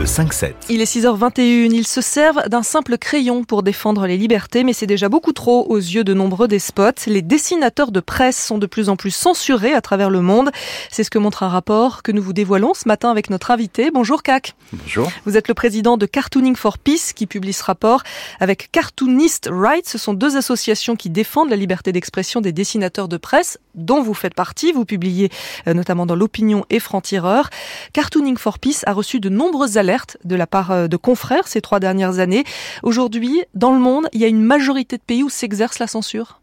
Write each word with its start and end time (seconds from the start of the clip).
Le 0.00 0.06
5-7. 0.06 0.54
Il 0.70 0.80
est 0.80 0.90
6h21, 0.90 1.74
ils 1.74 1.86
se 1.86 2.00
servent 2.00 2.48
d'un 2.48 2.62
simple 2.62 2.96
crayon 2.96 3.44
pour 3.44 3.62
défendre 3.62 4.06
les 4.06 4.16
libertés, 4.16 4.64
mais 4.64 4.72
c'est 4.72 4.86
déjà 4.86 5.10
beaucoup 5.10 5.34
trop 5.34 5.66
aux 5.68 5.76
yeux 5.76 6.04
de 6.04 6.14
nombreux 6.14 6.48
despotes. 6.48 7.04
Les 7.04 7.20
dessinateurs 7.20 7.92
de 7.92 8.00
presse 8.00 8.42
sont 8.42 8.56
de 8.56 8.64
plus 8.64 8.88
en 8.88 8.96
plus 8.96 9.10
censurés 9.10 9.74
à 9.74 9.82
travers 9.82 10.08
le 10.08 10.22
monde. 10.22 10.52
C'est 10.90 11.04
ce 11.04 11.10
que 11.10 11.18
montre 11.18 11.42
un 11.42 11.50
rapport 11.50 12.02
que 12.02 12.12
nous 12.12 12.22
vous 12.22 12.32
dévoilons 12.32 12.72
ce 12.72 12.88
matin 12.88 13.10
avec 13.10 13.28
notre 13.28 13.50
invité. 13.50 13.90
Bonjour 13.90 14.22
CAC. 14.22 14.54
Bonjour. 14.72 15.12
Vous 15.26 15.36
êtes 15.36 15.48
le 15.48 15.54
président 15.54 15.98
de 15.98 16.06
Cartooning 16.06 16.56
for 16.56 16.78
Peace 16.78 17.12
qui 17.14 17.26
publie 17.26 17.52
ce 17.52 17.64
rapport 17.64 18.02
avec 18.38 18.70
Cartoonist 18.72 19.50
Rights. 19.52 19.86
Ce 19.86 19.98
sont 19.98 20.14
deux 20.14 20.38
associations 20.38 20.96
qui 20.96 21.10
défendent 21.10 21.50
la 21.50 21.56
liberté 21.56 21.92
d'expression 21.92 22.40
des 22.40 22.52
dessinateurs 22.52 23.08
de 23.08 23.18
presse, 23.18 23.58
dont 23.74 24.02
vous 24.02 24.14
faites 24.14 24.34
partie. 24.34 24.72
Vous 24.72 24.86
publiez 24.86 25.28
euh, 25.68 25.74
notamment 25.74 26.06
dans 26.06 26.16
l'opinion 26.16 26.64
et 26.70 26.80
Franc-Tireur. 26.80 27.50
Cartooning 27.92 28.38
for 28.38 28.58
Peace 28.58 28.82
a 28.86 28.94
reçu 28.94 29.20
de 29.20 29.28
nombreuses 29.28 29.76
alertes 29.76 29.89
de 30.24 30.36
la 30.36 30.46
part 30.46 30.70
euh, 30.70 30.88
de 30.88 30.96
confrères 30.96 31.48
ces 31.48 31.60
trois 31.60 31.80
dernières 31.80 32.18
années. 32.18 32.44
Aujourd'hui, 32.82 33.42
dans 33.54 33.72
le 33.72 33.80
monde, 33.80 34.08
il 34.12 34.20
y 34.20 34.24
a 34.24 34.28
une 34.28 34.42
majorité 34.42 34.96
de 34.96 35.02
pays 35.02 35.22
où 35.22 35.28
s'exerce 35.28 35.78
la 35.78 35.86
censure? 35.86 36.40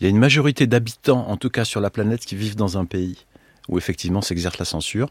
Il 0.00 0.04
y 0.04 0.06
a 0.06 0.10
une 0.10 0.18
majorité 0.18 0.66
d'habitants, 0.66 1.26
en 1.28 1.36
tout 1.36 1.50
cas 1.50 1.64
sur 1.64 1.80
la 1.80 1.90
planète, 1.90 2.24
qui 2.24 2.36
vivent 2.36 2.56
dans 2.56 2.78
un 2.78 2.84
pays 2.84 3.26
où 3.68 3.78
effectivement 3.78 4.20
s'exerce 4.20 4.58
la 4.58 4.64
censure. 4.64 5.10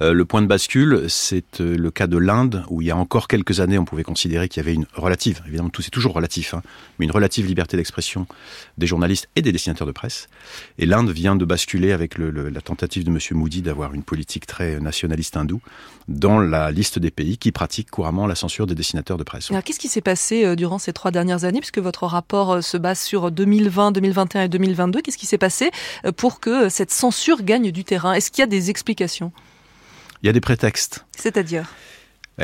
Euh, 0.00 0.12
le 0.12 0.24
point 0.24 0.42
de 0.42 0.46
bascule, 0.46 1.06
c'est 1.08 1.60
euh, 1.60 1.76
le 1.76 1.90
cas 1.90 2.06
de 2.06 2.18
l'Inde, 2.18 2.64
où 2.68 2.82
il 2.82 2.88
y 2.88 2.90
a 2.90 2.96
encore 2.96 3.28
quelques 3.28 3.60
années, 3.60 3.78
on 3.78 3.84
pouvait 3.84 4.02
considérer 4.02 4.48
qu'il 4.48 4.62
y 4.62 4.66
avait 4.66 4.74
une 4.74 4.86
relative, 4.94 5.40
évidemment 5.46 5.70
tout 5.70 5.80
c'est 5.80 5.90
toujours 5.90 6.12
relatif, 6.12 6.52
hein, 6.54 6.62
mais 6.98 7.06
une 7.06 7.12
relative 7.12 7.46
liberté 7.46 7.76
d'expression 7.76 8.26
des 8.76 8.86
journalistes 8.86 9.28
et 9.36 9.42
des 9.42 9.52
dessinateurs 9.52 9.86
de 9.86 9.92
presse. 9.92 10.28
Et 10.78 10.86
l'Inde 10.86 11.10
vient 11.10 11.34
de 11.34 11.44
basculer 11.44 11.92
avec 11.92 12.18
la 12.18 12.60
tentative 12.60 13.04
de 13.04 13.10
M. 13.10 13.18
Moody 13.32 13.62
d'avoir 13.62 13.94
une 13.94 14.02
politique 14.02 14.46
très 14.46 14.80
nationaliste 14.80 15.36
hindoue 15.36 15.60
dans 16.08 16.38
la 16.38 16.70
liste 16.70 16.98
des 16.98 17.10
pays 17.10 17.38
qui 17.38 17.52
pratiquent 17.52 17.90
couramment 17.90 18.26
la 18.26 18.34
censure 18.34 18.66
des 18.66 18.74
dessinateurs 18.74 19.16
de 19.16 19.24
presse. 19.24 19.50
Alors 19.50 19.62
qu'est-ce 19.62 19.78
qui 19.78 19.88
s'est 19.88 20.02
passé 20.02 20.44
euh, 20.44 20.56
durant 20.56 20.78
ces 20.78 20.92
trois 20.92 21.10
dernières 21.10 21.44
années, 21.44 21.60
puisque 21.60 21.78
votre 21.78 22.06
rapport 22.06 22.62
se 22.62 22.76
base 22.76 23.00
sur 23.00 23.30
2020, 23.30 23.92
2021 23.92 24.42
et 24.42 24.48
2022 24.48 25.00
Qu'est-ce 25.00 25.16
qui 25.16 25.26
s'est 25.26 25.38
passé 25.38 25.70
pour 26.16 26.40
que 26.40 26.68
cette 26.68 26.90
censure 26.90 27.42
gagne 27.42 27.70
du 27.70 27.84
terrain? 27.84 27.93
Est-ce 28.02 28.30
qu'il 28.30 28.42
y 28.42 28.42
a 28.42 28.46
des 28.46 28.70
explications? 28.70 29.30
Il 30.22 30.26
y 30.26 30.28
a 30.28 30.32
des 30.32 30.40
prétextes. 30.40 31.04
C'est-à-dire? 31.16 31.72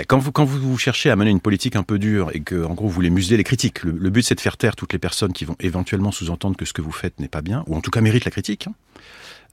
Quand 0.06 0.18
vous, 0.18 0.30
quand 0.30 0.44
vous 0.44 0.78
cherchez 0.78 1.10
à 1.10 1.16
mener 1.16 1.30
une 1.30 1.40
politique 1.40 1.74
un 1.74 1.82
peu 1.82 1.98
dure 1.98 2.30
et 2.32 2.40
que, 2.40 2.64
en 2.64 2.74
gros, 2.74 2.86
vous 2.86 2.92
voulez 2.92 3.10
museler 3.10 3.36
les 3.36 3.42
critiques, 3.42 3.82
le, 3.82 3.90
le 3.90 4.10
but 4.10 4.22
c'est 4.22 4.36
de 4.36 4.40
faire 4.40 4.56
taire 4.56 4.76
toutes 4.76 4.92
les 4.92 5.00
personnes 5.00 5.32
qui 5.32 5.44
vont 5.44 5.56
éventuellement 5.58 6.12
sous-entendre 6.12 6.56
que 6.56 6.64
ce 6.64 6.72
que 6.72 6.80
vous 6.80 6.92
faites 6.92 7.18
n'est 7.18 7.26
pas 7.26 7.42
bien, 7.42 7.64
ou 7.66 7.74
en 7.74 7.80
tout 7.80 7.90
cas 7.90 8.00
mérite 8.00 8.24
la 8.24 8.30
critique. 8.30 8.68
Hein. 8.68 8.74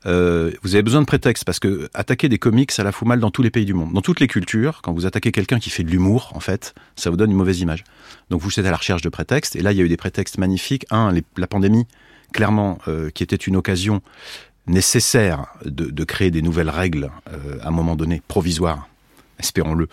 Euh, 0.05 0.51
vous 0.61 0.75
avez 0.75 0.83
besoin 0.83 1.01
de 1.01 1.07
prétexte 1.07 1.43
parce 1.43 1.59
que 1.59 1.89
attaquer 1.95 2.29
des 2.29 2.37
comics, 2.37 2.71
ça 2.71 2.83
la 2.83 2.91
fout 2.91 3.07
mal 3.07 3.19
dans 3.19 3.31
tous 3.31 3.41
les 3.41 3.49
pays 3.49 3.65
du 3.65 3.73
monde, 3.73 3.93
dans 3.93 4.01
toutes 4.01 4.19
les 4.19 4.27
cultures. 4.27 4.81
Quand 4.83 4.93
vous 4.93 5.07
attaquez 5.07 5.31
quelqu'un 5.31 5.57
qui 5.57 5.71
fait 5.71 5.83
de 5.83 5.89
l'humour, 5.89 6.31
en 6.35 6.39
fait, 6.39 6.75
ça 6.95 7.09
vous 7.09 7.17
donne 7.17 7.31
une 7.31 7.37
mauvaise 7.37 7.59
image. 7.61 7.83
Donc 8.29 8.41
vous 8.41 8.59
êtes 8.59 8.65
à 8.67 8.71
la 8.71 8.77
recherche 8.77 9.01
de 9.01 9.09
prétextes. 9.09 9.55
Et 9.55 9.61
là, 9.61 9.71
il 9.71 9.77
y 9.79 9.81
a 9.81 9.83
eu 9.83 9.89
des 9.89 9.97
prétextes 9.97 10.37
magnifiques. 10.37 10.85
Un, 10.91 11.11
les, 11.11 11.23
la 11.35 11.47
pandémie, 11.47 11.87
clairement, 12.31 12.77
euh, 12.87 13.09
qui 13.09 13.23
était 13.23 13.35
une 13.35 13.55
occasion 13.55 14.03
nécessaire 14.67 15.47
de, 15.65 15.85
de 15.85 16.03
créer 16.03 16.31
des 16.31 16.41
nouvelles 16.41 16.69
règles 16.69 17.09
euh, 17.31 17.57
à 17.61 17.69
un 17.69 17.71
moment 17.71 17.95
donné 17.95 18.21
provisoires, 18.27 18.87
espérons-le, 19.39 19.87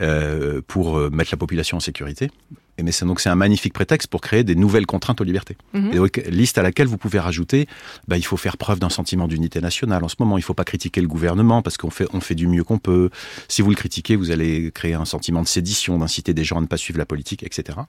euh, 0.00 0.60
pour 0.66 0.98
mettre 1.10 1.30
la 1.32 1.38
population 1.38 1.76
en 1.76 1.80
sécurité. 1.80 2.30
Et 2.78 2.84
mais 2.84 2.92
c'est 2.92 3.04
donc 3.04 3.18
c'est 3.20 3.28
un 3.28 3.34
magnifique 3.34 3.72
prétexte 3.72 4.08
pour 4.08 4.20
créer 4.20 4.44
des 4.44 4.54
nouvelles 4.54 4.86
contraintes 4.86 5.20
aux 5.20 5.24
libertés. 5.24 5.56
Mmh. 5.74 5.90
Et 5.92 5.96
donc, 5.96 6.22
liste 6.28 6.58
à 6.58 6.62
laquelle 6.62 6.86
vous 6.86 6.96
pouvez 6.96 7.18
rajouter, 7.18 7.66
bah, 8.06 8.16
il 8.16 8.24
faut 8.24 8.36
faire 8.36 8.56
preuve 8.56 8.78
d'un 8.78 8.88
sentiment 8.88 9.26
d'unité 9.26 9.60
nationale. 9.60 10.04
En 10.04 10.08
ce 10.08 10.14
moment, 10.20 10.38
il 10.38 10.42
ne 10.42 10.44
faut 10.44 10.54
pas 10.54 10.64
critiquer 10.64 11.00
le 11.00 11.08
gouvernement 11.08 11.60
parce 11.60 11.76
qu'on 11.76 11.90
fait 11.90 12.06
on 12.12 12.20
fait 12.20 12.36
du 12.36 12.46
mieux 12.46 12.62
qu'on 12.62 12.78
peut. 12.78 13.10
Si 13.48 13.62
vous 13.62 13.70
le 13.70 13.76
critiquez, 13.76 14.14
vous 14.14 14.30
allez 14.30 14.70
créer 14.70 14.94
un 14.94 15.04
sentiment 15.04 15.42
de 15.42 15.48
sédition, 15.48 15.98
d'inciter 15.98 16.34
des 16.34 16.44
gens 16.44 16.58
à 16.58 16.60
ne 16.60 16.66
pas 16.66 16.76
suivre 16.76 16.98
la 16.98 17.06
politique, 17.06 17.42
etc. 17.42 17.80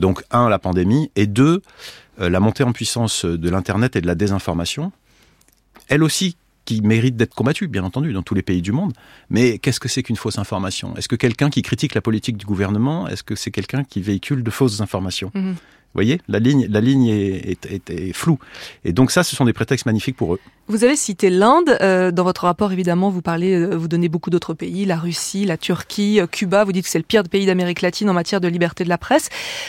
Donc 0.00 0.24
un, 0.32 0.48
la 0.48 0.58
pandémie, 0.58 1.12
et 1.14 1.28
deux, 1.28 1.62
euh, 2.20 2.28
la 2.28 2.40
montée 2.40 2.64
en 2.64 2.72
puissance 2.72 3.24
de 3.24 3.50
l'internet 3.50 3.94
et 3.94 4.00
de 4.00 4.06
la 4.08 4.16
désinformation. 4.16 4.90
Elle 5.88 6.02
aussi 6.02 6.36
qui 6.64 6.80
mérite 6.80 7.16
d'être 7.16 7.34
combattu, 7.34 7.68
bien 7.68 7.84
entendu, 7.84 8.12
dans 8.12 8.22
tous 8.22 8.34
les 8.34 8.42
pays 8.42 8.62
du 8.62 8.72
monde. 8.72 8.92
Mais 9.30 9.58
qu'est-ce 9.58 9.80
que 9.80 9.88
c'est 9.88 10.02
qu'une 10.02 10.16
fausse 10.16 10.38
information? 10.38 10.96
Est-ce 10.96 11.08
que 11.08 11.16
quelqu'un 11.16 11.50
qui 11.50 11.62
critique 11.62 11.94
la 11.94 12.00
politique 12.00 12.36
du 12.36 12.46
gouvernement, 12.46 13.06
est-ce 13.08 13.22
que 13.22 13.34
c'est 13.34 13.50
quelqu'un 13.50 13.84
qui 13.84 14.00
véhicule 14.00 14.42
de 14.42 14.50
fausses 14.50 14.80
informations? 14.80 15.30
Mmh. 15.34 15.52
Vous 15.94 16.00
voyez, 16.00 16.20
la 16.26 16.40
ligne, 16.40 16.66
la 16.68 16.80
ligne 16.80 17.06
est, 17.06 17.50
est, 17.50 17.66
est, 17.66 17.90
est, 17.90 18.12
floue. 18.12 18.40
Et 18.84 18.92
donc 18.92 19.12
ça, 19.12 19.22
ce 19.22 19.36
sont 19.36 19.44
des 19.44 19.52
prétextes 19.52 19.86
magnifiques 19.86 20.16
pour 20.16 20.34
eux. 20.34 20.40
Vous 20.66 20.82
avez 20.82 20.96
cité 20.96 21.30
l'Inde. 21.30 21.78
Euh, 21.82 22.10
dans 22.10 22.24
votre 22.24 22.44
rapport, 22.44 22.72
évidemment, 22.72 23.10
vous 23.10 23.22
parlez, 23.22 23.54
euh, 23.54 23.76
vous 23.76 23.86
donnez 23.86 24.08
beaucoup 24.08 24.30
d'autres 24.30 24.54
pays, 24.54 24.86
la 24.86 24.96
Russie, 24.96 25.44
la 25.44 25.56
Turquie, 25.56 26.18
euh, 26.18 26.26
Cuba. 26.26 26.64
Vous 26.64 26.72
dites 26.72 26.86
que 26.86 26.90
c'est 26.90 26.98
le 26.98 27.04
pire 27.04 27.22
pays 27.22 27.46
d'Amérique 27.46 27.80
latine 27.80 28.10
en 28.10 28.12
matière 28.12 28.40
de 28.40 28.48
liberté 28.48 28.82
de 28.82 28.88
la 28.88 28.98
presse. 28.98 29.28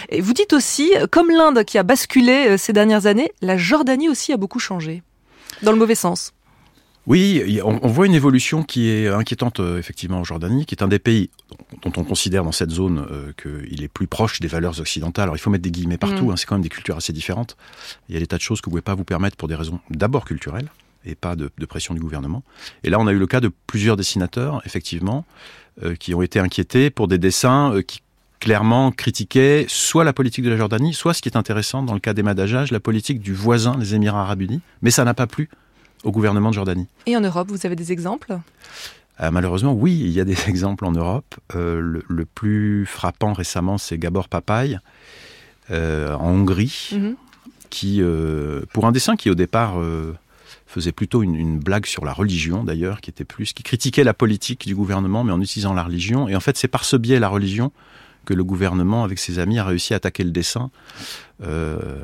Et 0.09 0.20
vous 0.20 0.34
dites 0.34 0.54
aussi, 0.54 0.94
comme 1.12 1.30
l'Inde 1.30 1.64
qui 1.64 1.78
a 1.78 1.84
basculé 1.84 2.58
ces 2.58 2.74
dernières 2.74 3.06
années, 3.06 3.31
la 3.42 3.56
Jordanie 3.56 4.09
aussi 4.09 4.34
a 4.34 4.38
beaucoup 4.38 4.58
changé. 4.58 5.04
Dans 5.64 5.72
le 5.72 5.78
mauvais 5.78 5.96
sens. 5.96 6.34
Oui, 7.08 7.62
on, 7.64 7.80
on, 7.84 7.88
voit 7.88 8.08
une 8.08 8.16
évolution 8.16 8.64
qui 8.64 8.90
est 8.90 9.08
inquiétante 9.08 9.60
euh, 9.60 9.78
effectivement 9.78 10.20
en 10.20 10.24
Jordanie, 10.24 10.66
qui 10.66 10.74
est 10.74 10.82
un 10.82 10.88
des 10.88 10.98
pays 10.98 11.30
dont 11.84 11.92
on 11.98 12.04
considère 12.04 12.44
dans 12.44 12.52
cette 12.52 12.72
zone 12.72 13.06
euh, 13.12 13.32
qu'il 13.34 13.84
est 13.84 13.88
plus 13.88 14.08
proche 14.08 14.40
des 14.40 14.48
valeurs 14.48 14.80
occidentales. 14.80 15.26
Alors 15.26 15.36
il 15.36 15.40
faut 15.40 15.52
mettre 15.52 15.62
des 15.62 15.72
guillemets 15.72 16.00
partout, 16.00 16.26
mmh. 16.26 16.32
hein, 16.32 16.36
c'est 16.36 16.48
quand 16.48 16.56
même 16.56 16.64
des 16.64 16.70
cultures 16.70 16.98
assez 16.98 17.14
différentes. 17.14 17.58
Il 18.10 18.16
y 18.16 18.18
a 18.18 18.20
des 18.20 18.26
tas 18.26 18.38
de 18.38 18.42
choses 18.42 18.60
que 18.60 18.66
vous 18.66 18.78
ne 18.78 18.82
pouvez 18.82 18.82
pas 18.82 18.96
vous 18.96 19.04
permettre 19.04 19.38
pour 19.38 19.48
des 19.48 19.56
raisons 19.56 19.80
d'abord 19.92 20.26
culturelles 20.26 20.70
et 21.06 21.14
pas 21.14 21.36
de, 21.36 21.52
de, 21.56 21.66
pression 21.68 21.94
du 21.94 22.00
gouvernement. 22.00 22.44
Et 22.84 22.90
là, 22.90 23.00
on 23.00 23.06
a 23.06 23.12
eu 23.12 23.20
le 23.20 23.28
cas 23.28 23.40
de 23.40 23.52
plusieurs 23.68 23.96
dessinateurs, 23.98 24.64
effectivement, 24.66 25.26
euh, 25.84 25.94
qui 25.94 26.16
ont 26.16 26.24
été 26.24 26.40
inquiétés 26.40 26.90
pour 26.90 27.08
des 27.08 27.20
dessins 27.20 27.80
qui 27.86 28.02
clairement 28.45 28.91
critiquaient 28.91 29.66
soit 29.67 30.03
la 30.03 30.13
politique 30.13 30.45
de 30.45 30.51
la 30.51 30.57
Jordanie, 30.57 30.94
soit 30.94 31.16
ce 31.16 31.23
qui 31.23 31.29
est 31.29 31.35
intéressant 31.35 31.81
dans 31.81 31.95
le 31.95 32.00
cas 32.00 32.13
des 32.13 32.22
Madagages, 32.22 32.72
la 32.72 32.79
politique 32.79 33.19
du 33.19 33.33
voisin, 33.33 33.75
les 33.79 33.95
Émirats 33.95 34.22
arabes 34.22 34.44
unis. 34.44 34.61
Mais 34.83 34.91
ça 34.91 35.03
n'a 35.03 35.16
pas 35.16 35.25
plu 35.25 35.50
au 36.03 36.11
gouvernement 36.11 36.50
de 36.50 36.53
Jordanie. 36.53 36.85
Et 37.07 37.17
en 37.17 37.22
Europe, 37.22 37.47
vous 37.50 37.66
avez 37.66 37.75
des 37.75 37.91
exemples? 37.91 38.38
Euh, 39.19 39.31
Malheureusement, 39.31 39.73
oui, 39.73 40.00
il 40.00 40.11
y 40.11 40.19
a 40.19 40.25
des 40.25 40.38
exemples 40.47 40.85
en 40.85 40.91
Europe. 40.91 41.33
Euh, 41.56 41.81
le, 41.81 42.03
le, 42.07 42.25
plus 42.25 42.85
frappant 42.85 43.33
récemment, 43.33 43.79
c'est 43.79 43.97
Gabor 43.97 44.29
Papaï, 44.29 44.77
euh, 45.72 46.13
en 46.13 46.29
Hongrie, 46.29 46.89
mm 46.91 46.97
-hmm. 46.97 47.16
qui, 47.72 47.97
euh, 48.00 48.62
pour 48.73 48.85
un 48.85 48.91
dessin 48.91 49.16
qui 49.16 49.31
au 49.31 49.35
départ 49.35 49.73
faisait 50.67 50.91
plutôt 50.91 51.23
une, 51.23 51.35
une, 51.35 51.57
blague 51.57 51.88
sur 51.88 52.06
la 52.06 52.13
religion 52.13 52.63
d'ailleurs, 52.63 53.01
qui 53.01 53.09
était 53.09 53.25
plus, 53.35 53.53
qui 53.53 53.63
critiquait 53.63 54.03
la 54.03 54.13
politique 54.13 54.67
du 54.67 54.75
gouvernement, 54.75 55.23
mais 55.23 55.33
en 55.33 55.41
utilisant 55.41 55.73
la 55.73 55.85
religion. 55.89 56.27
Et 56.29 56.35
en 56.35 56.44
fait, 56.45 56.56
c'est 56.59 56.72
par 56.77 56.83
ce 56.83 56.95
biais 56.95 57.19
la 57.19 57.29
religion 57.38 57.72
que 58.25 58.34
le 58.34 58.44
gouvernement, 58.44 59.03
avec 59.03 59.19
ses 59.19 59.40
amis, 59.40 59.59
a 59.59 59.63
réussi 59.63 59.94
à 59.94 59.97
attaquer 59.97 60.24
le 60.24 60.31
dessin, 60.31 60.69
euh, 61.44 62.03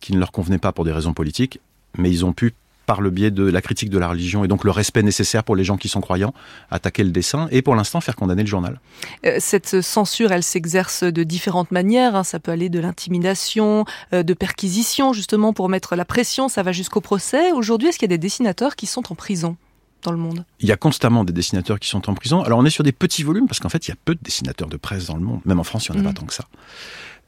qui 0.00 0.12
ne 0.12 0.18
leur 0.18 0.32
convenait 0.32 0.58
pas 0.58 0.72
pour 0.72 0.84
des 0.84 0.92
raisons 0.92 1.14
politiques, 1.14 1.60
mais 1.96 2.10
ils 2.10 2.24
ont 2.24 2.32
pu 2.32 2.54
par 2.90 3.00
le 3.02 3.10
biais 3.10 3.30
de 3.30 3.44
la 3.44 3.62
critique 3.62 3.88
de 3.88 3.98
la 3.98 4.08
religion 4.08 4.42
et 4.42 4.48
donc 4.48 4.64
le 4.64 4.72
respect 4.72 5.04
nécessaire 5.04 5.44
pour 5.44 5.54
les 5.54 5.62
gens 5.62 5.76
qui 5.76 5.88
sont 5.88 6.00
croyants, 6.00 6.34
attaquer 6.72 7.04
le 7.04 7.10
dessin 7.10 7.46
et 7.52 7.62
pour 7.62 7.76
l'instant 7.76 8.00
faire 8.00 8.16
condamner 8.16 8.42
le 8.42 8.48
journal. 8.48 8.80
Euh, 9.26 9.36
cette 9.38 9.80
censure, 9.80 10.32
elle 10.32 10.42
s'exerce 10.42 11.04
de 11.04 11.22
différentes 11.22 11.70
manières. 11.70 12.16
Hein. 12.16 12.24
Ça 12.24 12.40
peut 12.40 12.50
aller 12.50 12.68
de 12.68 12.80
l'intimidation, 12.80 13.84
euh, 14.12 14.24
de 14.24 14.34
perquisition 14.34 15.12
justement 15.12 15.52
pour 15.52 15.68
mettre 15.68 15.94
la 15.94 16.04
pression. 16.04 16.48
Ça 16.48 16.64
va 16.64 16.72
jusqu'au 16.72 17.00
procès. 17.00 17.52
Aujourd'hui, 17.52 17.88
est-ce 17.88 17.98
qu'il 17.98 18.10
y 18.10 18.12
a 18.12 18.16
des 18.16 18.18
dessinateurs 18.18 18.74
qui 18.74 18.86
sont 18.86 19.12
en 19.12 19.14
prison? 19.14 19.56
Dans 20.02 20.12
le 20.12 20.18
monde 20.18 20.44
Il 20.60 20.68
y 20.68 20.72
a 20.72 20.76
constamment 20.76 21.24
des 21.24 21.32
dessinateurs 21.32 21.78
qui 21.78 21.88
sont 21.88 22.08
en 22.08 22.14
prison. 22.14 22.42
Alors 22.42 22.58
on 22.58 22.64
est 22.64 22.70
sur 22.70 22.84
des 22.84 22.92
petits 22.92 23.22
volumes 23.22 23.46
parce 23.46 23.60
qu'en 23.60 23.68
fait 23.68 23.86
il 23.88 23.90
y 23.90 23.92
a 23.92 23.96
peu 24.04 24.14
de 24.14 24.20
dessinateurs 24.22 24.68
de 24.68 24.76
presse 24.76 25.06
dans 25.06 25.16
le 25.16 25.22
monde. 25.22 25.40
Même 25.44 25.60
en 25.60 25.64
France, 25.64 25.88
il 25.88 25.92
n'y 25.92 25.98
en 25.98 26.00
a 26.00 26.02
mmh. 26.02 26.14
pas 26.14 26.20
tant 26.20 26.26
que 26.26 26.34
ça. 26.34 26.44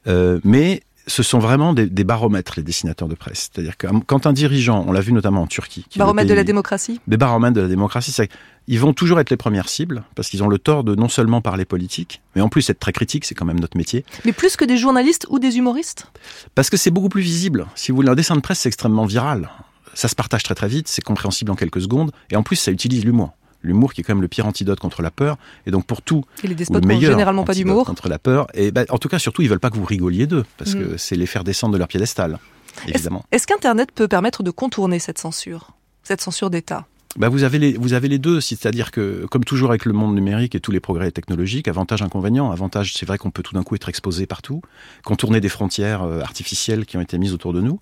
Euh, 0.06 0.40
mais 0.44 0.82
ce 1.06 1.22
sont 1.22 1.38
vraiment 1.38 1.72
des, 1.72 1.86
des, 1.86 2.04
baromètres, 2.04 2.54
les 2.56 2.62
dessinateurs 2.62 3.08
de 3.08 3.14
presse. 3.14 3.50
C'est-à-dire 3.52 3.76
que 3.76 3.86
quand 4.06 4.26
un 4.26 4.32
dirigeant, 4.32 4.84
on 4.86 4.92
l'a 4.92 5.00
vu 5.00 5.12
notamment 5.12 5.42
en 5.42 5.46
Turquie... 5.46 5.84
Baromètre 5.96 6.28
de 6.28 6.34
la 6.34 6.44
démocratie? 6.44 7.00
Des 7.08 7.16
baromètres 7.16 7.54
de 7.54 7.60
la 7.60 7.68
démocratie, 7.68 8.12
c'est 8.12 8.30
ils 8.68 8.78
vont 8.78 8.92
toujours 8.92 9.18
être 9.18 9.30
les 9.30 9.36
premières 9.36 9.68
cibles, 9.68 10.04
parce 10.14 10.28
qu'ils 10.28 10.44
ont 10.44 10.48
le 10.48 10.58
tort 10.58 10.84
de 10.84 10.94
non 10.94 11.08
seulement 11.08 11.40
parler 11.40 11.64
politique, 11.64 12.22
mais 12.36 12.42
en 12.42 12.48
plus 12.48 12.70
être 12.70 12.78
très 12.78 12.92
critique, 12.92 13.24
c'est 13.24 13.34
quand 13.34 13.44
même 13.44 13.58
notre 13.58 13.76
métier. 13.76 14.04
Mais 14.24 14.32
plus 14.32 14.56
que 14.56 14.64
des 14.64 14.76
journalistes 14.76 15.26
ou 15.30 15.40
des 15.40 15.58
humoristes? 15.58 16.06
Parce 16.54 16.70
que 16.70 16.76
c'est 16.76 16.92
beaucoup 16.92 17.08
plus 17.08 17.22
visible. 17.22 17.66
Si 17.74 17.90
vous 17.90 17.96
voulez, 17.96 18.08
un 18.08 18.14
dessin 18.14 18.36
de 18.36 18.40
presse, 18.40 18.60
c'est 18.60 18.68
extrêmement 18.68 19.04
viral. 19.04 19.50
Ça 19.94 20.08
se 20.08 20.14
partage 20.14 20.42
très 20.42 20.54
très 20.54 20.68
vite, 20.68 20.88
c'est 20.88 21.02
compréhensible 21.02 21.50
en 21.50 21.54
quelques 21.54 21.82
secondes, 21.82 22.12
et 22.30 22.36
en 22.36 22.42
plus 22.42 22.56
ça 22.56 22.70
utilise 22.70 23.04
l'humour. 23.04 23.32
L'humour 23.62 23.92
qui 23.92 24.00
est 24.00 24.04
quand 24.04 24.14
même 24.14 24.22
le 24.22 24.28
pire 24.28 24.46
antidote 24.46 24.80
contre 24.80 25.02
la 25.02 25.12
peur 25.12 25.38
et 25.66 25.70
donc 25.70 25.86
pour 25.86 26.02
tout 26.02 26.24
et 26.42 26.48
les 26.48 26.56
despotes 26.56 26.84
n'ont 26.84 27.00
généralement 27.00 27.44
pas 27.44 27.54
d'humour. 27.54 27.86
contre 27.86 28.08
la 28.08 28.18
peur 28.18 28.48
et 28.54 28.72
ben, 28.72 28.84
en 28.88 28.98
tout 28.98 29.08
cas 29.08 29.20
surtout 29.20 29.42
ils 29.42 29.48
veulent 29.48 29.60
pas 29.60 29.70
que 29.70 29.76
vous 29.76 29.84
rigoliez 29.84 30.26
d'eux 30.26 30.44
parce 30.58 30.74
mmh. 30.74 30.80
que 30.80 30.96
c'est 30.96 31.14
les 31.14 31.26
faire 31.26 31.44
descendre 31.44 31.72
de 31.72 31.78
leur 31.78 31.86
piédestal 31.86 32.40
évidemment. 32.88 33.24
est-ce 33.30 33.44
est 33.44 33.46
qu'internet 33.46 33.92
peut 33.94 34.08
permettre 34.08 34.42
de 34.42 34.50
contourner 34.50 34.98
cette 34.98 35.18
censure 35.18 35.70
cette 36.02 36.20
censure 36.20 36.50
d'État? 36.50 36.86
Bah 37.18 37.28
vous 37.28 37.42
avez 37.42 37.58
les 37.58 37.74
vous 37.74 37.92
avez 37.92 38.08
les 38.08 38.18
deux, 38.18 38.40
c'est-à-dire 38.40 38.90
que 38.90 39.26
comme 39.30 39.44
toujours 39.44 39.68
avec 39.68 39.84
le 39.84 39.92
monde 39.92 40.14
numérique 40.14 40.54
et 40.54 40.60
tous 40.60 40.70
les 40.70 40.80
progrès 40.80 41.10
technologiques, 41.10 41.68
avantage 41.68 42.00
inconvénient. 42.00 42.50
Avantage, 42.50 42.94
c'est 42.94 43.04
vrai 43.04 43.18
qu'on 43.18 43.30
peut 43.30 43.42
tout 43.42 43.54
d'un 43.54 43.62
coup 43.62 43.74
être 43.74 43.88
exposé 43.88 44.26
partout, 44.26 44.62
contourner 45.04 45.40
des 45.40 45.50
frontières 45.50 46.02
euh, 46.02 46.20
artificielles 46.20 46.86
qui 46.86 46.96
ont 46.96 47.02
été 47.02 47.18
mises 47.18 47.34
autour 47.34 47.52
de 47.52 47.60
nous. 47.60 47.80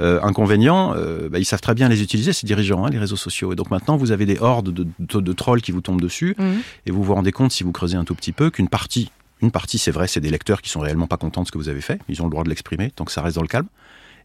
Euh, 0.00 0.20
inconvénient, 0.22 0.94
euh, 0.96 1.28
bah, 1.28 1.38
ils 1.38 1.44
savent 1.44 1.60
très 1.60 1.74
bien 1.74 1.88
les 1.88 2.02
utiliser 2.02 2.32
ces 2.32 2.46
dirigeants, 2.46 2.86
hein, 2.86 2.90
les 2.90 2.98
réseaux 2.98 3.16
sociaux. 3.16 3.52
Et 3.52 3.56
donc 3.56 3.70
maintenant 3.70 3.96
vous 3.96 4.10
avez 4.10 4.24
des 4.24 4.38
hordes 4.38 4.72
de, 4.72 4.86
de, 4.98 5.20
de 5.20 5.32
trolls 5.32 5.60
qui 5.60 5.72
vous 5.72 5.82
tombent 5.82 6.00
dessus, 6.00 6.34
mmh. 6.38 6.44
et 6.86 6.90
vous 6.90 7.02
vous 7.02 7.14
rendez 7.14 7.32
compte 7.32 7.52
si 7.52 7.64
vous 7.64 7.72
creusez 7.72 7.96
un 7.96 8.04
tout 8.04 8.14
petit 8.14 8.32
peu 8.32 8.50
qu'une 8.50 8.68
partie 8.68 9.10
une 9.42 9.50
partie, 9.50 9.76
c'est 9.76 9.90
vrai, 9.90 10.06
c'est 10.06 10.20
des 10.20 10.30
lecteurs 10.30 10.62
qui 10.62 10.70
sont 10.70 10.78
réellement 10.78 11.08
pas 11.08 11.16
contents 11.16 11.42
de 11.42 11.48
ce 11.48 11.52
que 11.52 11.58
vous 11.58 11.68
avez 11.68 11.80
fait. 11.80 12.00
Ils 12.08 12.22
ont 12.22 12.26
le 12.26 12.30
droit 12.30 12.44
de 12.44 12.48
l'exprimer 12.48 12.92
tant 12.94 13.04
que 13.04 13.10
ça 13.10 13.22
reste 13.22 13.34
dans 13.34 13.42
le 13.42 13.48
calme. 13.48 13.66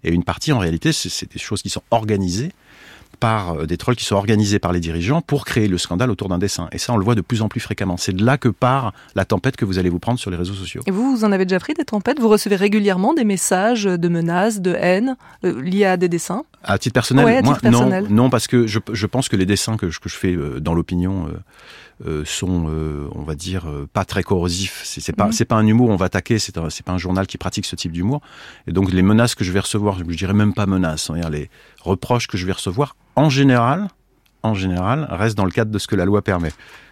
Et 0.03 0.11
une 0.11 0.23
partie, 0.23 0.51
en 0.51 0.59
réalité, 0.59 0.93
c'est 0.93 1.31
des 1.31 1.39
choses 1.39 1.63
qui 1.63 1.69
sont 1.69 1.81
organisées 1.89 2.51
par 3.19 3.53
euh, 3.53 3.65
des 3.65 3.77
trolls 3.77 3.95
qui 3.95 4.05
sont 4.05 4.15
organisés 4.15 4.59
par 4.59 4.71
les 4.71 4.79
dirigeants 4.79 5.21
pour 5.21 5.45
créer 5.45 5.67
le 5.67 5.77
scandale 5.77 6.11
autour 6.11 6.29
d'un 6.29 6.37
dessin. 6.37 6.67
Et 6.71 6.77
ça, 6.77 6.93
on 6.93 6.97
le 6.97 7.03
voit 7.03 7.15
de 7.15 7.21
plus 7.21 7.41
en 7.41 7.49
plus 7.49 7.59
fréquemment. 7.59 7.97
C'est 7.97 8.13
de 8.13 8.23
là 8.23 8.37
que 8.37 8.49
part 8.49 8.93
la 9.15 9.25
tempête 9.25 9.55
que 9.55 9.65
vous 9.65 9.79
allez 9.79 9.89
vous 9.89 9.99
prendre 9.99 10.19
sur 10.19 10.31
les 10.31 10.37
réseaux 10.37 10.53
sociaux. 10.53 10.83
Et 10.85 10.91
vous, 10.91 11.15
vous 11.15 11.23
en 11.23 11.31
avez 11.31 11.45
déjà 11.45 11.59
pris 11.59 11.73
des 11.73 11.85
tempêtes? 11.85 12.19
Vous 12.19 12.29
recevez 12.29 12.55
régulièrement 12.55 13.13
des 13.13 13.23
messages 13.23 13.83
de 13.85 14.07
menaces, 14.07 14.61
de 14.61 14.75
haine 14.75 15.15
euh, 15.43 15.61
liés 15.61 15.85
à 15.85 15.97
des 15.97 16.09
dessins? 16.09 16.43
À 16.63 16.77
titre 16.77 16.93
personnel, 16.93 17.43
moi, 17.43 17.57
non, 17.63 18.01
non, 18.09 18.29
parce 18.29 18.47
que 18.47 18.67
je, 18.67 18.79
je, 18.91 19.05
pense 19.05 19.29
que 19.29 19.35
les 19.35 19.45
dessins 19.45 19.77
que 19.77 19.89
je, 19.89 19.99
que 19.99 20.09
je 20.09 20.15
fais 20.15 20.33
euh, 20.33 20.59
dans 20.59 20.73
l'opinion 20.73 21.27
euh, 21.27 21.37
sont, 22.25 22.65
euh, 22.69 23.07
on 23.15 23.23
va 23.23 23.35
dire, 23.35 23.67
euh, 23.67 23.87
pas 23.91 24.05
très 24.05 24.23
corrosifs. 24.23 24.81
C'est 24.85 25.15
pas, 25.15 25.27
mhm. 25.27 25.31
c'est 25.31 25.45
pas 25.45 25.55
un 25.55 25.65
humour, 25.65 25.89
on 25.89 25.95
va 25.95 26.05
attaquer. 26.05 26.39
C'est 26.39 26.57
c'est 26.69 26.85
pas 26.85 26.91
un 26.91 26.97
journal 26.97 27.27
qui 27.27 27.37
pratique 27.37 27.65
ce 27.65 27.75
type 27.75 27.91
d'humour. 27.91 28.21
Et 28.67 28.71
donc 28.71 28.91
les 28.91 29.01
menaces 29.01 29.35
que 29.35 29.43
je 29.43 29.51
vais 29.51 29.59
recevoir, 29.59 29.97
je 29.97 30.03
dirais 30.03 30.33
même 30.33 30.53
pas 30.53 30.65
menaces, 30.65 31.09
hein, 31.09 31.29
les 31.29 31.49
reproches 31.81 32.27
que 32.27 32.37
je 32.37 32.45
vais 32.45 32.51
recevoir, 32.51 32.95
en 33.15 33.29
général, 33.29 33.87
en 34.47 34.55
général, 34.55 35.07
restent 35.09 35.37
dans 35.37 35.45
le 35.45 35.51
cadre 35.51 35.71
de 35.71 35.79
ce 35.79 35.87
que 35.87 35.95
la 35.95 36.05
loi 36.05 36.21
permet. 36.21 36.51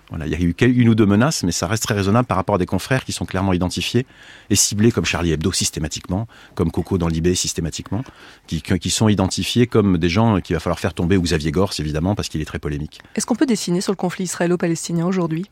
Voilà, 0.10 0.28
il 0.28 0.32
y 0.32 0.36
a 0.36 0.40
eu 0.40 0.54
une 0.60 0.90
ou 0.90 0.96
deux 0.96 1.08
menaces, 1.08 1.44
mais 1.44 1.52
ça 1.52 1.66
reste 1.66 1.84
très 1.84 1.96
raisonnable 1.96 2.28
par 2.28 2.38
rapport 2.38 2.56
à 2.56 2.58
des 2.60 2.68
confrères 2.68 3.04
qui 3.04 3.12
sont 3.12 3.26
clairement 3.26 3.54
identifiés 3.54 4.06
et 4.52 4.56
ciblés 4.56 4.92
comme 4.92 5.06
Charlie 5.06 5.32
Hebdo 5.32 5.52
systématiquement, 5.52 6.28
comme 6.54 6.72
Coco 6.72 7.00
dans 7.00 7.08
Libé 7.08 7.34
systématiquement, 7.34 8.04
qui, 8.46 8.62
qui 8.62 8.90
sont 8.92 9.10
identifiés 9.10 9.66
comme 9.66 9.98
des 9.98 10.10
gens 10.10 10.40
qu'il 10.42 10.56
va 10.56 10.60
falloir 10.60 10.80
faire 10.80 10.94
tomber, 10.94 11.18
ou 11.18 11.24
Xavier 11.24 11.52
Gors 11.52 11.74
évidemment, 11.80 12.14
parce 12.14 12.30
qu'il 12.30 12.40
est 12.42 12.46
très 12.46 12.60
polémique. 12.60 13.02
Est-ce 13.16 13.26
qu'on 13.26 13.36
peut 13.36 13.48
dessiner 13.48 13.82
sur 13.82 13.92
le 13.92 13.98
conflit 13.98 14.26
israélo-palestinien 14.26 15.08
aujourd'hui? 15.08 15.48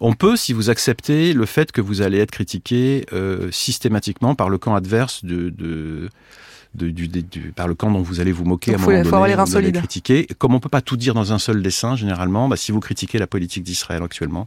On 0.00 0.12
peut 0.12 0.36
si 0.36 0.52
vous 0.52 0.68
acceptez 0.68 1.32
le 1.32 1.46
fait 1.46 1.72
que 1.72 1.80
vous 1.80 2.02
allez 2.02 2.18
être 2.18 2.30
critiqué 2.30 3.06
euh, 3.14 3.50
systématiquement 3.50 4.34
par 4.34 4.50
le 4.50 4.58
camp 4.58 4.74
adverse 4.74 5.24
de, 5.24 5.48
de 5.48 6.10
du, 6.76 7.52
par 7.54 7.68
le 7.68 7.74
camp 7.74 7.90
dont 7.90 8.02
vous 8.02 8.20
allez 8.20 8.32
vous 8.32 8.44
moquer 8.44 8.72
à 8.72 8.74
un 8.74 8.78
moment 8.78 9.02
donné, 9.02 9.34
vous 9.34 9.56
allez 9.56 9.72
critiquer. 9.72 10.26
Comme 10.38 10.54
on 10.54 10.60
peut 10.60 10.68
pas 10.68 10.80
tout 10.82 10.96
dire 10.96 11.14
dans 11.14 11.32
un 11.32 11.38
seul 11.38 11.62
dessin, 11.62 11.96
généralement, 11.96 12.48
bah, 12.48 12.56
si 12.56 12.72
vous 12.72 12.80
critiquez 12.80 13.18
la 13.18 13.26
politique 13.26 13.64
d'Israël 13.64 14.02
actuellement, 14.02 14.46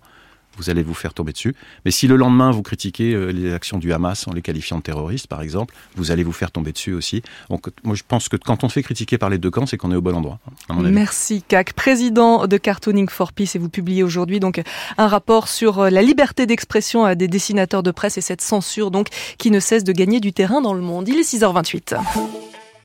vous 0.57 0.69
allez 0.69 0.83
vous 0.83 0.93
faire 0.93 1.13
tomber 1.13 1.31
dessus. 1.31 1.55
Mais 1.85 1.91
si 1.91 2.07
le 2.07 2.15
lendemain 2.15 2.51
vous 2.51 2.61
critiquez 2.61 3.13
euh, 3.13 3.31
les 3.31 3.53
actions 3.53 3.77
du 3.77 3.93
Hamas 3.93 4.27
en 4.27 4.33
les 4.33 4.41
qualifiant 4.41 4.77
de 4.77 4.83
terroristes, 4.83 5.27
par 5.27 5.41
exemple, 5.41 5.73
vous 5.95 6.11
allez 6.11 6.23
vous 6.23 6.31
faire 6.31 6.51
tomber 6.51 6.71
dessus 6.71 6.93
aussi. 6.93 7.21
Donc 7.49 7.69
moi 7.83 7.95
je 7.95 8.03
pense 8.07 8.29
que 8.29 8.37
quand 8.37 8.63
on 8.63 8.69
se 8.69 8.73
fait 8.73 8.83
critiquer 8.83 9.17
par 9.17 9.29
les 9.29 9.37
deux 9.37 9.51
camps, 9.51 9.65
c'est 9.65 9.77
qu'on 9.77 9.91
est 9.91 9.95
au 9.95 10.01
bon 10.01 10.15
endroit. 10.15 10.39
Merci 10.69 11.43
CAC, 11.47 11.73
président 11.73 12.47
de 12.47 12.57
Cartooning 12.57 13.09
for 13.09 13.33
Peace, 13.33 13.55
et 13.55 13.59
vous 13.59 13.69
publiez 13.69 14.03
aujourd'hui 14.03 14.39
donc 14.39 14.61
un 14.97 15.07
rapport 15.07 15.47
sur 15.47 15.79
euh, 15.79 15.89
la 15.89 16.01
liberté 16.01 16.45
d'expression 16.45 17.05
euh, 17.05 17.15
des 17.15 17.27
dessinateurs 17.27 17.83
de 17.83 17.91
presse 17.91 18.17
et 18.17 18.21
cette 18.21 18.41
censure 18.41 18.91
donc 18.91 19.07
qui 19.37 19.51
ne 19.51 19.59
cesse 19.59 19.83
de 19.83 19.91
gagner 19.91 20.19
du 20.19 20.33
terrain 20.33 20.61
dans 20.61 20.73
le 20.73 20.81
monde. 20.81 21.07
Il 21.07 21.17
est 21.17 21.33
6h28. 21.33 21.95